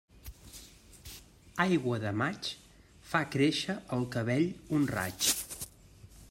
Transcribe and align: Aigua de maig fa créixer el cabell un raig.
Aigua 1.65 1.99
de 2.05 2.13
maig 2.21 2.49
fa 3.11 3.21
créixer 3.37 3.77
el 3.99 4.09
cabell 4.17 4.49
un 4.79 4.89
raig. 4.97 5.31